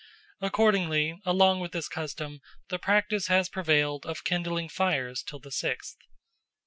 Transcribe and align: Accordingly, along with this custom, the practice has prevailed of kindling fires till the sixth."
Accordingly, 0.41 1.21
along 1.27 1.59
with 1.59 1.73
this 1.73 1.87
custom, 1.87 2.41
the 2.69 2.79
practice 2.79 3.27
has 3.27 3.49
prevailed 3.49 4.03
of 4.07 4.23
kindling 4.23 4.67
fires 4.67 5.21
till 5.21 5.37
the 5.37 5.51
sixth." 5.51 5.95